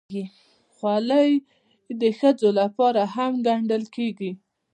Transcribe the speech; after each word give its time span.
خولۍ 0.75 1.31
د 2.01 2.03
ښځو 2.19 2.47
لخوا 2.59 2.89
هم 3.15 3.31
ګنډل 3.45 3.83
کېږي. 3.95 4.31